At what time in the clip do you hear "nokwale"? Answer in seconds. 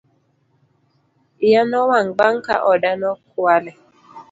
2.99-3.71